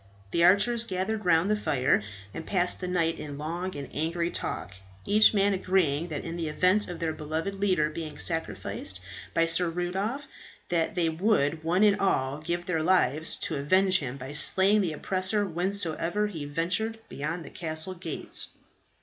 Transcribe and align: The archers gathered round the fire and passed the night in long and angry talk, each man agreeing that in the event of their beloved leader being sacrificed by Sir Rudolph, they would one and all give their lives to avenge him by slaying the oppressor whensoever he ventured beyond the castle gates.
The 0.31 0.43
archers 0.43 0.83
gathered 0.83 1.25
round 1.25 1.51
the 1.51 1.55
fire 1.55 2.01
and 2.33 2.43
passed 2.47 2.81
the 2.81 2.87
night 2.87 3.19
in 3.19 3.37
long 3.37 3.75
and 3.77 3.87
angry 3.93 4.31
talk, 4.31 4.73
each 5.05 5.31
man 5.31 5.53
agreeing 5.53 6.07
that 6.07 6.23
in 6.23 6.37
the 6.37 6.47
event 6.49 6.87
of 6.87 6.99
their 6.99 7.13
beloved 7.13 7.53
leader 7.53 7.87
being 7.87 8.17
sacrificed 8.17 8.99
by 9.35 9.45
Sir 9.45 9.69
Rudolph, 9.69 10.25
they 10.69 11.07
would 11.09 11.63
one 11.63 11.83
and 11.83 11.99
all 11.99 12.39
give 12.39 12.65
their 12.65 12.81
lives 12.81 13.35
to 13.41 13.57
avenge 13.57 13.99
him 13.99 14.17
by 14.17 14.33
slaying 14.33 14.81
the 14.81 14.93
oppressor 14.93 15.45
whensoever 15.45 16.25
he 16.25 16.45
ventured 16.45 16.97
beyond 17.07 17.45
the 17.45 17.51
castle 17.51 17.93
gates. 17.93 18.53